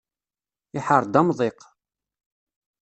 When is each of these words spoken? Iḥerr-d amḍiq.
Iḥerr-d 0.77 1.19
amḍiq. 1.19 1.59